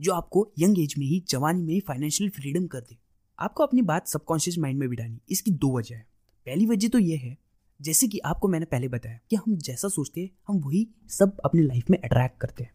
जो 0.00 0.12
आपको 0.12 0.52
यंग 0.58 0.78
एज 0.78 0.94
में 0.98 1.06
ही, 1.06 1.24
जवानी 1.28 1.62
में 1.62 1.74
ही 1.74 1.80
फाइनेंशियल 1.80 2.30
फ्रीडम 2.30 2.66
कर 2.66 2.80
दे। 2.80 3.01
आपको 3.42 3.62
अपनी 3.62 3.82
बात 3.82 4.08
सबकॉन्शियस 4.08 4.58
माइंड 4.58 4.78
में 4.78 4.88
बिठानी 4.88 5.20
इसकी 5.30 5.50
दो 5.50 5.78
वजह 5.78 5.96
है। 5.96 6.06
पहली 6.46 6.66
वजह 6.66 6.88
तो 6.88 6.98
यह 6.98 7.18
है, 7.18 7.38
जैसे 7.80 8.08
कि 8.08 8.18
आपको 8.18 8.48
मैंने 8.48 8.66
पहले 8.66 8.88
बताया 8.88 9.18
कि 9.30 9.36
हम 9.36 9.56
जैसा 9.56 9.88
सोचते 9.88 10.20
हैं, 10.20 10.30
हम 10.48 10.58
वही 10.58 10.88
सब 11.08 11.40
अपनी 11.44 11.62
लाइफ 11.62 11.90
में 11.90 11.98
अट्रैक्ट 11.98 12.40
करते 12.40 12.64
हैं। 12.64 12.74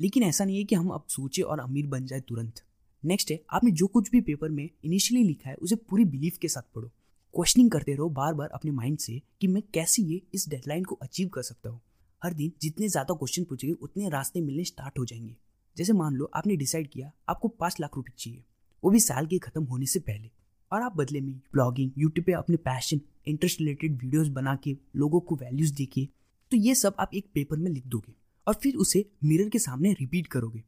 लेकिन 0.00 0.22
ऐसा 0.22 0.44
नहीं 0.44 0.58
है 0.58 0.64
कि 0.64 0.74
हम 0.74 0.88
अब 0.88 1.04
सोचे 1.08 1.42
और 1.42 1.60
अमीर 1.60 1.86
बन 1.86 2.06
जाए 2.06 2.20
तुरंत। 2.20 2.62
नेक्स्ट 3.04 3.30
है, 3.30 3.40
आपने 3.50 3.70
जो 3.70 3.86
कुछ 3.86 4.10
भी 4.10 4.20
पेपर 4.20 4.48
में 4.48 4.70
इनिशियली 4.84 5.24
लिखा 5.24 5.50
है, 5.50 5.56
उसे 5.56 5.76
पूरी 5.76 6.04
बिलीफ 6.04 6.38
के 6.38 6.48
साथ 6.48 6.62
पढ़ो। 6.74 6.88
क्वेश्चनिंग 7.34 7.70
करते 7.70 7.94
रहो 7.94 8.08
बार 8.08 8.34
बार 8.34 8.48
अपने 8.48 8.70
माइंड 8.70 8.98
से 8.98 9.22
कि 9.40 9.46
मैं 9.46 9.62
कैसे 9.74 10.02
ये, 10.02 10.22
इस 10.34 10.48
डेडलाइन 10.48 10.84
को 10.84 10.94
अचीव 10.94 11.28
कर 11.28 11.42
सकता 11.42 11.70
हूँ। 11.70 11.80
हर 12.24 12.34
दिन 12.34 12.52
जितने 12.62 12.88
ज़्यादा 12.88 13.14
क्वेश्चन 13.14 13.44
पूछेंगे, 13.44 13.74
उतने 13.74 14.08
रास्ते 14.08 14.40
मिलने 14.40 14.64
स्टार्ट 14.64 14.98
हो 14.98 15.04
जाएँगे। 15.04 15.36
जैसे 15.76 15.92
मान 15.92 16.14
लो, 16.14 16.30
आपने 16.34 16.56
डिसाइड 16.56 16.88
किया, 16.88 17.12
आपको 17.28 17.48
पाँच 17.48 17.76
लाख 17.80 17.90
रुपए 17.96 18.12
चाहिए। 18.18 18.44
वो 18.82 18.90
भी 18.90 19.00
साल 19.00 19.26
के 19.26 19.38
खत्म 19.38 19.64
होने 19.64 19.86
से 19.86 20.00
पहले। 20.00 20.30
और 20.72 20.82
आप 20.82 20.96
बदले 20.96 21.20
में 21.20 21.34
ब्लॉगिंग 21.52 21.90
यूट्यूब 21.98 22.24
पे 22.26 22.32
अपने 22.32 22.56
पैशन 22.56 23.00
इंटरेस्ट 23.26 23.60
रिलेटेड 23.60 24.02
वीडियोस 24.02 24.28
बना 24.28 24.54
के, 24.56 24.76
लोगों 24.96 25.20
को 25.20 25.36
वैल्यूज़ 25.36 25.74
देखिए 25.74 26.08
तो 26.50 26.56
ये 26.56 26.74
सब 26.74 26.94
आप 26.98 27.14
एक 27.14 27.26
पेपर 27.34 27.56
में 27.56 27.70
लिख 27.70 27.86
दोगे 27.86 28.12
और 28.46 28.54
फिर 28.54 28.76
उसे 28.76 29.04
मिरर 29.24 29.48
के 29.48 29.58
सामने 29.58 29.92
रिपीट 29.92 30.26
करोगे। 30.26 30.62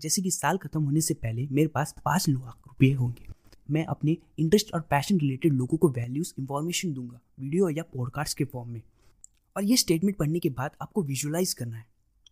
जैसे 0.00 0.22
कि 0.22 0.30
साल 0.30 0.58
खत्म 0.58 0.82
होने 0.82 1.00
से 1.00 1.14
पहले 1.14 1.46
मेरे 1.50 1.68
पास 1.68 1.94
पाँच 2.04 2.28
लाख 2.28 2.62
रुपये 2.66 2.92
होंगे। 2.92 3.26
मैं 3.70 3.84
अपने 3.84 4.16
इंटरेस्ट 4.38 4.72
और 4.74 4.80
पैशन 4.80 5.18
रिलेटेड 5.18 5.52
लोगों 5.52 5.78
को 5.78 5.88
वैल्यूज़ 5.88 6.32
इंफॉर्मेशन 6.38 6.92
दूँगा 6.92 7.20
वीडियो 7.40 7.68
या 7.68 7.82
पॉडकास्ट 7.94 8.38
के 8.38 8.44
फॉर्म 8.44 8.70
में। 8.70 8.82
और 9.56 9.64
ये 9.64 9.76
स्टेटमेंट 9.76 10.16
पढ़ने 10.16 10.38
के 10.38 10.50
बाद 10.50 10.70
आपको 10.82 11.02
विजुअलाइज 11.02 11.52
करना 11.52 11.76
है। 11.76 11.86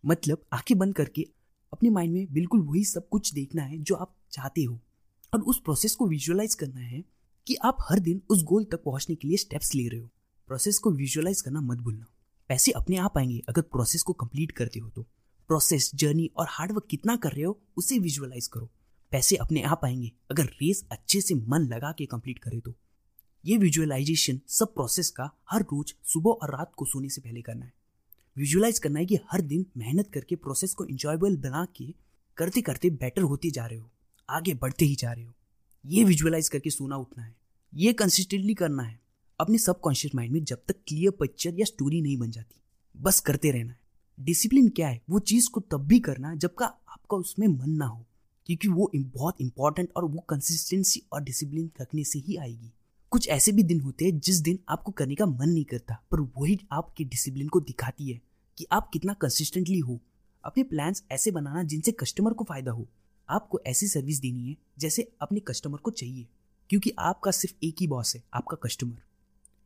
मतलब 0.05 0.45
आँखें 0.53 0.77
बंद 0.77 0.95
करके 0.95 1.27
अपने 1.73 1.89
माइंड 1.89 2.13
में 2.13 2.33
बिल्कुल 2.33 2.61
वही 2.61 2.83
सब 2.83 3.09
कुछ 3.09 3.33
देखना 3.33 3.61
है 3.61 3.77
जो 3.77 3.95
आप 3.95 4.15
चाहते 4.31 4.63
हो। 4.63 4.79
और 5.33 5.41
उस 5.41 5.61
प्रोसेस 5.61 5.95
को 5.95 6.07
विजुअलाइज 6.07 6.55
करना 6.55 6.79
है 6.79 7.03
कि 7.47 7.55
आप 7.55 7.77
हर 7.89 7.99
दिन 7.99 8.21
उस 8.29 8.43
गोल 8.43 8.63
तक 8.63 8.83
पहुँचने 8.83 9.15
के 9.15 9.27
लिए 9.27 9.37
स्टेप्स 9.37 9.75
ले 9.75 9.87
रहे 9.87 9.99
हो। 9.99 10.09
प्रोसेस 10.47 10.79
को 10.79 10.91
विजुअलाइज 10.91 11.41
करना 11.41 11.61
मत 11.61 11.77
भूलना। 11.77 12.05
पैसे 12.47 12.71
अपने 12.71 12.97
आप 12.97 13.17
आएँगे 13.17 13.41
अगर 13.49 13.61
प्रोसेस 13.61 14.03
को 14.03 14.13
कंप्लीट 14.13 14.51
करते 14.51 14.79
हो 14.79 14.89
तो। 14.89 15.01
प्रोसेस 15.47 15.91
जर्नी 15.95 16.31
और 16.37 16.45
हार्डवर्क 16.49 16.87
कितना 16.89 17.15
कर 17.15 17.31
रहे 17.31 17.43
हो, 17.43 17.59
उसे 17.77 17.99
विजुअलाइज 17.99 18.47
करो। 18.47 18.69
पैसे 19.11 19.35
अपने 19.35 19.61
आप 19.61 19.81
आएँगे 19.85 20.11
अगर 20.31 20.45
रेस 20.45 20.85
अच्छे 20.91 21.21
से 21.21 21.35
मन 21.35 21.59
लगा 21.59 21.91
के 21.91 22.05
कंप्लीट 22.05 22.39
करे 22.39 22.59
तो। 22.59 22.75
ये 23.45 23.57
विजुअलाइजेशन 23.57 24.39
सब 24.47 24.73
प्रोसेस 24.73 25.09
का 25.09 25.31
हर 25.51 25.61
रोज 25.61 25.95
सुबह 26.03 26.31
और 26.31 26.51
रात 26.51 26.71
को 26.77 26.85
सोने 26.85 27.09
से 27.09 27.21
पहले 27.21 27.41
करना 27.41 27.65
है। 27.65 27.73
विजुअलाइज 28.37 28.79
करना 28.79 28.99
है 28.99 29.05
कि 29.05 29.15
हर 29.31 29.41
दिन 29.41 29.65
मेहनत 29.77 30.09
करके 30.13 30.35
प्रोसेस 30.35 30.73
को 30.73 30.85
इंजॉयबल 30.85 31.37
बना 31.37 31.67
के 31.75 31.95
करते 32.37 32.61
करते 32.61 32.89
बेटर 32.89 33.21
होते 33.21 33.51
जा 33.51 33.65
रहे 33.65 33.79
हो। 33.79 33.91
आगे 34.29 34.53
बढ़ते 34.53 34.85
ही 34.85 34.95
जा 34.95 35.11
रहे 35.11 35.25
हो। 35.25 35.33
ये 35.85 36.03
विजुअलाइज 36.03 36.49
करके 36.49 36.69
सोना 36.69 36.95
उठना 36.97 37.23
है। 37.23 37.35
ये 37.73 37.93
कंसिस्टेंटली 37.93 38.53
करना 38.53 38.83
है। 38.83 38.99
अपने 39.39 39.57
सबकॉन्शियस 39.57 40.15
माइंड 40.15 40.33
में 40.33 40.43
जब 40.43 40.57
तक 40.67 40.75
क्लियर 40.87 41.11
पिक्चर 41.11 41.53
या 41.53 41.65
स्टोरी 41.65 42.01
नहीं 42.01 42.17
बन 42.17 42.31
जाती, 42.31 42.61
बस 42.97 43.19
करते 43.19 43.51
रहना 43.51 43.71
है। 43.71 43.79
डिसिप्लिन 44.19 44.69
क्या 44.69 44.87
है? 44.87 45.01
वो 45.09 45.19
चीज़ 45.19 45.49
को 45.49 45.59
तब 45.59 45.77
भी 45.77 45.99
करना 45.99 46.35
जब 46.35 46.55
का 46.55 46.65
आपका 46.65 47.17
उसमें 47.17 47.47
मन 47.47 47.69
ना 47.69 47.85
हो। 47.85 48.05
क्योंकि 48.45 48.67
वो 48.67 48.91
बहुत 48.95 49.41
इंपॉर्टेंट 49.41 49.89
और 49.95 50.05
वो 50.05 50.19
कंसिस्टेंसी 50.19 51.01
और 51.13 51.23
डिसिप्लिन 51.23 51.71
रखने 51.81 52.03
से 52.03 52.19
ही 52.19 52.35
आएगी। 52.35 52.73
कुछ 53.09 53.29
ऐसे 53.29 53.51
भी 53.51 53.63
दिन 53.63 53.81
होते 53.81 54.05
हैं 54.05 54.19
जिस 54.19 54.35
दिन 54.35 54.59
आपको 54.69 54.91
करने 54.91 55.15
का 55.15 55.25
मन 55.25 55.49
नहीं 55.49 55.65
करता, 55.65 56.03
पर 56.11 56.19
वही 56.19 56.59
आपके 56.71 57.03
डिसिप्लिन 57.03 57.47
को 57.47 57.59
दिखाती 57.59 58.11
है 58.11 58.21
कि 58.57 58.65
आप 58.71 58.89
कितना 58.93 59.13
कंसिस्टेंटली 59.13 59.79
हो। 59.79 59.99
अपने 60.45 60.63
प्लान्स 60.63 61.03
ऐसे 61.11 61.31
बनाना 61.31 61.63
जिनसे 61.63 61.91
कस्टमर 61.91 62.33
को 62.33 62.43
फ़ायदा 62.43 62.71
हो। 62.71 62.87
आपको 63.29 63.59
ऐसी 63.67 63.87
सर्विस 63.87 64.19
देनी 64.19 64.49
है 64.49 64.55
जैसे 64.79 65.07
अपने 65.21 65.39
कस्टमर 65.39 65.77
को 65.77 65.91
चाहिए, 65.91 66.25
क्योंकि 66.69 66.91
आपका 66.99 67.31
सिर्फ़ 67.31 67.65
एक 67.65 67.75
ही 67.79 67.87
बॉस 67.87 68.15
है, 68.15 68.23
आपका 68.33 68.57
कस्टमर। 68.63 68.97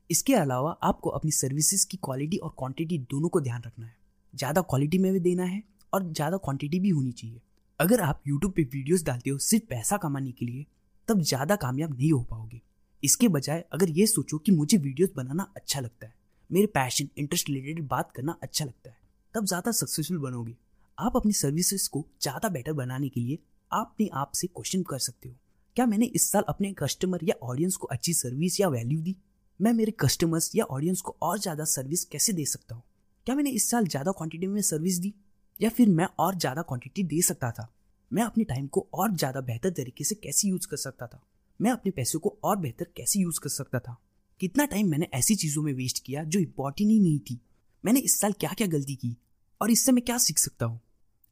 इसके 0.09 0.33
अलावा 0.33 0.71
आपको 0.83 1.09
अपनी 1.09 1.31
सर्विसेज़ 1.31 1.85
की 1.87 1.97
क्वालिटी 1.97 2.37
और 2.37 2.53
क्वांटिटी 2.59 2.97
दोनों 3.01 3.29
को 3.29 3.41
ध्यान 3.41 3.61
रखना 3.61 3.85
है। 3.85 3.95
ज़्यादा 4.33 4.61
क्वालिटी 4.63 4.97
में 4.97 5.11
भी 5.13 5.19
देना 5.21 5.43
है 5.43 5.61
और 5.93 6.03
ज़्यादा 6.05 6.37
क्वांटिटी 6.39 6.79
भी 6.79 6.89
होनी 6.89 7.11
चाहिए। 7.11 7.41
अगर 7.79 8.01
आप 8.01 8.21
YouTube 8.23 8.51
पे 8.51 8.63
वीडियोस 8.63 9.03
डालते 9.03 9.29
हो 9.29 9.37
सिर्फ़ 9.39 9.65
पैसा 9.65 9.97
कमाने 9.97 10.31
के 10.31 10.45
लिए, 10.45 10.65
तब 11.07 11.21
ज़्यादा 11.21 11.55
कामयाब 11.57 11.93
नहीं 11.93 12.11
हो 12.11 12.21
पाओगे। 12.23 12.61
इसके 13.03 13.27
बजाय 13.27 13.63
अगर 13.73 13.89
ये 13.89 14.05
सोचो 14.07 14.37
कि 14.37 14.51
मुझे 14.51 14.77
वीडियोस 14.77 15.09
बनाना 15.15 15.51
अच्छा 15.55 15.79
लगता 15.79 16.05
है, 16.05 16.13
मेरे 16.49 16.67
पैशन, 16.67 17.09
इंटरेस्ट 17.17 17.49
रिलेटेड 17.49 17.87
बात 17.87 18.11
करना 18.11 18.37
अच्छा 18.41 18.65
लगता 18.65 18.89
है, 18.89 18.97
तब 19.33 19.45
ज़्यादा 19.45 19.71
सक्सेसफुल 19.73 20.17
बनोगे। 20.19 20.55
आप 20.97 21.15
अपनी 21.15 21.33
सर्विसेज़ 21.33 21.89
को 21.89 22.05
ज़्यादा 22.21 22.49
बेटर 22.49 22.73
बनाने 22.73 23.09
के 23.09 23.19
लिए 23.19 23.39
अपने 23.73 24.09
आप 24.13 24.31
से 24.35 24.47
क्वेश्चन 24.47 24.83
कर 24.83 24.99
सकते 24.99 25.29
हो। 25.29 25.35
क्या 25.75 25.85
मैंने 25.85 26.05
इस 26.05 26.31
साल 26.31 26.43
अपने 26.49 26.73
कस्टमर 26.73 27.19
या 27.23 27.35
ऑडियंस 27.43 27.75
को 27.75 27.87
अच्छी 27.87 28.13
सर्विस 28.13 28.59
या 28.59 28.67
वैल्यू 28.67 29.01
दी? 29.01 29.15
मैं 29.59 29.73
मेरे 29.73 29.91
कस्टमर्स 29.99 30.51
या 30.55 30.65
ऑडियंस 30.65 31.01
को 31.01 31.15
और 31.21 31.39
ज़्यादा 31.39 31.63
सर्विस 31.63 32.03
कैसे 32.05 32.33
दे 32.33 32.45
सकता 32.45 32.75
हूँ? 32.75 32.83
क्या 33.25 33.35
मैंने 33.35 33.49
इस 33.49 33.69
साल 33.69 33.87
ज़्यादा 33.87 34.11
क्वांटिटी 34.11 34.47
में 34.47 34.61
सर्विस 34.61 34.97
दी? 34.97 35.13
या 35.61 35.69
फिर 35.69 35.89
मैं 35.89 36.07
और 36.19 36.35
ज़्यादा 36.35 36.61
क्वांटिटी 36.61 37.03
दे 37.03 37.21
सकता 37.21 37.51
था? 37.51 37.67
मैं 38.11 38.23
अपने 38.23 38.43
टाइम 38.43 38.67
को 38.67 38.87
और 38.93 39.15
ज़्यादा 39.15 39.41
बेहतर 39.41 39.69
तरीके 39.69 40.03
से 40.03 40.15
कैसे 40.15 40.47
यूज़ 40.47 40.67
कर 40.67 40.77
सकता 40.77 41.07
था? 41.07 41.21
मैं 41.59 41.71
अपने 41.71 41.91
पैसों 41.91 42.19
को 42.19 42.37
और 42.43 42.57
बेहतर 42.57 42.87
कैसे 42.97 43.19
यूज़ 43.19 43.39
कर 43.39 43.49
सकता 43.49 43.79
था? 43.79 43.97
कितना 44.39 44.65
टाइम 44.65 44.89
मैंने 44.89 45.07
ऐसी 45.13 45.35
चीज़ों 45.35 45.63
में 45.63 45.73
वेस्ट 45.73 46.03
किया 46.03 46.23
जो 46.23 46.39
इम्पोर्टेंट 46.39 46.89
ही 46.89 46.99
नहीं 46.99 47.19
थी? 47.19 47.39
मैंने 47.85 47.99
इस 47.99 48.19
साल 48.19 48.33
क्या 48.33 48.53
क्या 48.53 48.67
गलती 48.67 48.95
की? 48.95 49.15
और 49.61 49.71
इससे 49.71 49.91
मैं 49.91 50.03
क्या 50.05 50.17
सीख 50.17 50.37
सकता 50.37 50.65
हूँ? 50.65 50.79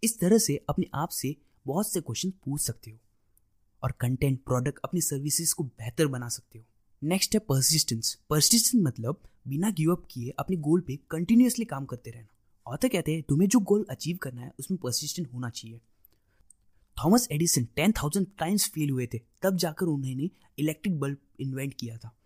इस 0.04 0.20
तरह 0.20 0.38
से 0.38 0.66
अपने 0.70 0.86
आप 0.94 1.10
से 1.10 1.36
बहुत 1.66 1.92
से 1.92 2.02
क्वेश्चन 2.02 2.30
पूछ 2.30 2.62
सकते 2.62 2.92
हो। 2.92 2.98
और 3.84 3.92
कंटेंट 3.92 4.44
प्रोडक्ट 4.44 4.80
अपनी 4.84 5.02
सर्विसेज़ 5.02 5.56
को 5.56 5.64
बेहतर 5.64 6.08
बना 6.08 6.30
सकते 6.30 6.60
हो। 6.60 6.66
नेक्स्ट 7.04 7.34
है 7.34 7.40
परसिस्टेंस 7.40 8.20
परसिस्टेंस 8.30 8.84
मतलब 8.84 9.22
बिना 9.48 9.70
गिव 9.70 9.92
अप 9.92 10.08
किए 10.12 10.30
अपने 10.30 10.58
गोल 10.58 10.82
पे 10.82 11.00
कंटिन्यूसली 11.12 11.66
काम 11.66 11.86
करते 11.86 12.12
रहना। 12.12 12.28
ऑथर 12.68 12.88
कहते 12.88 13.14
हैं, 13.14 13.24
तुम्हें 13.24 13.50
जो 13.50 13.60
गोल 13.60 13.86
अचीव 13.90 14.18
करना 14.18 14.42
है, 14.42 14.54
उसमें 14.60 14.78
परसिस्टेंट 14.84 15.34
होना 15.34 15.50
चाहिए। 15.50 15.82
Thomas 17.04 17.28
Edison 17.32 17.66
ten 17.76 17.92
thousand 17.92 18.28
times 18.38 18.70
fail 18.70 18.90
हुए 18.90 19.08
थे। 19.14 19.20
तब 19.42 19.58
जाकर 19.58 19.86
उन्होंने 19.86 20.30
इलेक्ट्रिक 20.60 21.00
बल्ब 21.00 21.18
इन्वेंट 21.40 21.74
किया 21.74 21.98
था। 21.98 22.18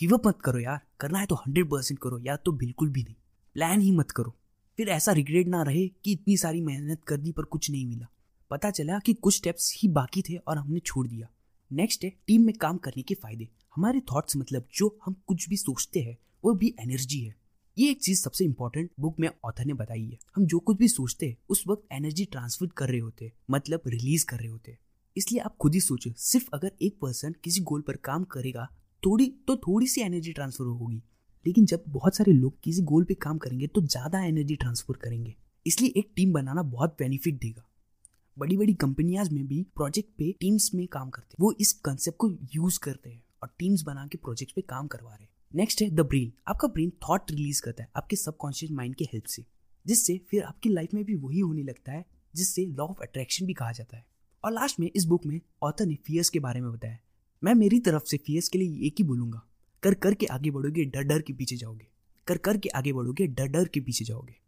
गिव 0.00 0.16
अप 0.16 0.26
मत 0.26 0.38
करो 0.44 0.58
यार। 0.58 0.80
करना 1.00 1.18
है 1.18 1.26
तो 1.26 1.34
हंड्रेड 1.34 1.66
परसेंट 1.66 2.00
करो, 2.00 2.18
या 2.18 2.36
तो 2.36 2.52
बिल्कुल 2.52 2.90
भी 2.90 3.02
नहीं। 3.02 3.14
प्लान 3.54 3.80
ही 3.80 3.92
मत 3.92 4.10
करो। 4.10 4.36
फिर 4.76 4.88
ऐसा 4.88 5.12
रिग्रेट 5.12 5.46
ना 5.46 5.62
रहे 5.62 5.88
कि 5.88 6.12
इतनी 6.12 6.36
सारी 6.36 6.60
मेहनत 6.60 7.04
कर 7.04 7.16
दी 7.16 7.32
पर 7.32 7.42
कुछ 7.42 7.70
नहीं 7.70 7.86
मिला। 7.86 8.06
पता 8.50 8.70
चला 8.70 8.98
कि 8.98 9.12
कुछ 9.14 9.36
स्टेप्स 9.36 9.72
ही 9.78 9.88
बाकी 9.88 10.22
थे 10.22 10.36
और 10.36 10.58
हमने 10.58 10.80
छोड़ 10.80 11.06
दिया। 11.06 11.28
नेक्स्ट 11.70 12.04
है 12.04 12.10
टीम 12.26 12.42
में 12.42 12.54
काम 12.54 12.76
करने 12.76 13.02
के 13.02 13.14
फ़ायदे। 13.14 13.48
हमारे 13.76 14.00
थॉट्स 14.12 14.36
मतलब 14.36 14.68
जो 14.74 14.96
हम 15.06 15.16
कुछ 15.26 15.48
भी 15.48 15.56
सोचते 15.56 16.00
हैं, 16.00 16.16
वो 16.44 16.54
भी 16.54 16.74
एनर्जी 16.80 17.20
है। 17.20 17.34
ये 17.76 17.90
एक 17.90 18.00
चीज़ 18.02 18.20
सबसे 18.20 18.44
इंपॉर्टेंट 18.44 18.90
बुक 19.00 19.18
में 19.20 19.28
ऑथर 19.44 19.64
ने 19.64 19.74
बताई 19.74 20.04
है। 20.04 20.18
हम 20.36 20.46
जो 20.46 20.58
कुछ 20.58 20.76
भी 20.76 20.88
सोचते 20.88 21.26
हैं, 21.26 21.36
उस 21.48 21.64
वक्त 21.68 21.86
एनर्जी 21.92 22.24
ट्रांसफ़र 22.24 22.68
कर 22.76 22.88
रहे 22.88 23.00
होते 23.00 23.32
मतलब 23.50 23.82
रिलीज़ 23.86 24.26
कर 24.26 24.36
रहे 24.36 24.48
होते 24.48 24.76
इसलिए 25.16 25.40
आप 25.40 25.56
खुद 25.56 25.74
ही 25.74 25.80
सोचो, 25.80 26.10
सिर्फ़ 26.12 26.48
अगर 26.54 26.72
एक 26.82 26.98
पर्सन 27.02 27.34
किसी 27.44 27.60
गोल 27.60 27.80
पर 27.80 27.96
काम 27.96 28.24
करेगा, 28.24 28.68
थोड़ी 29.02 29.26
तो 29.46 29.56
थोड़ी 29.56 29.86
सी 29.86 30.00
एनर्जी 30.00 30.32
ट्रांसफ़र 30.32 30.66
होगी। 30.66 31.02
लेकिन 31.46 31.66
जब 31.66 31.84
बहुत 31.88 32.16
सारे 32.16 32.32
लोग 32.32 32.58
किसी 32.62 32.82
गोल 32.82 33.04
पे 33.04 33.14
काम 33.14 33.38
करेंगे 33.38 33.66
तो 33.66 33.80
ज़्यादा 33.80 34.24
एनर्जी 34.24 34.56
ट्रांसफ़र 34.56 34.96
करेंगे। 34.96 35.34
इसलिए 35.66 35.92
एक 35.96 36.12
टीम 36.16 36.32
बनाना 36.32 36.62
बहुत 36.62 36.96
बेनिफिट 36.98 37.34
देगा। 37.34 37.64
बड़ी 38.38 38.56
बड़ी 38.56 38.72
कंपनियाँ 38.74 39.24
में 39.32 39.46
भी 39.46 39.62
प्रोजेक्ट 39.76 40.08
पे 40.18 40.30
टीम्स 40.40 40.70
में 40.74 40.86
काम 40.88 41.08
करते 41.10 41.26
हैं। 41.26 41.36
वो 41.40 41.52
इस 41.60 41.72
कंसेप्ट 41.84 42.18
को 42.18 42.30
यूज़ 42.54 42.78
करते 42.78 43.10
हैं 43.10 43.22
और 43.42 43.48
टीम्स 43.58 43.82
बना 43.82 44.06
के 44.06 44.18
प्रोजेक्ट 44.18 44.52
पे 44.54 44.60
काम 44.62 44.86
करवा 44.86 45.10
रहे 45.10 45.22
हैं। 45.22 45.30
नेक्स्ट 45.54 45.82
है 45.82 45.88
द 45.90 46.00
ब्रेन 46.00 46.32
आपका 46.48 46.68
ब्रेन 46.68 46.92
थॉट 47.02 47.30
रिलीज़ 47.30 47.62
करता 47.62 47.82
है 47.82 47.90
आपके 47.96 48.16
सबकॉन्शियस 48.16 48.72
माइंड 48.72 48.94
के 48.94 49.04
हेल्प 49.04 49.24
से, 49.24 49.44
जिससे 49.86 50.20
फिर 50.30 50.42
आपकी 50.42 50.68
लाइफ 50.68 50.94
में 50.94 51.04
भी 51.04 51.14
वही 51.14 51.40
होने 51.40 51.62
लगता 51.62 51.92
है, 51.92 52.04
जिससे 52.34 52.66
लॉ 52.66 52.84
ऑफ़ 52.84 53.02
अट्रैक्शन 53.02 53.46
भी 53.46 53.52
कहा 53.52 53.72
जाता 53.72 53.96
है। 53.96 54.06
और 54.44 54.52
लास्ट 54.52 54.80
में 54.80 54.90
इस 54.96 55.04
बुक 55.04 55.26
में 55.26 55.40
ऑथर 55.62 55.86
ने 55.86 55.94
फियर्स 56.06 56.30
के 56.30 56.40
बारे 56.40 56.60
में 56.60 56.72
बताया 56.72 56.98
मैं 57.42 57.54
मेरी 57.54 57.80
तरफ़ 57.80 58.04
से 58.04 58.16
फियर्स 58.16 58.48
के 58.48 58.58
लिए 58.58 58.86
एक 58.86 58.94
ही 58.98 59.04
बोलूँगा 59.04 59.42
कर 59.82 59.94
कर 59.94 60.14
के 60.14 60.26
आगे 60.26 60.50
बढ़ोगे 60.50 60.84
डर 60.84 61.02
डर 61.02 61.22
के 61.22 61.32
पीछे 61.32 61.56
जाओगे 61.56 61.86
कर 62.26 62.38
कर 62.38 62.56
के 62.56 62.68
आगे 62.68 62.92
बढ़ोगे 62.92 63.26
डर 63.26 63.46
डर 63.46 63.68
के 63.68 63.80
पीछे 63.80 64.04
जाओगे। 64.04 64.40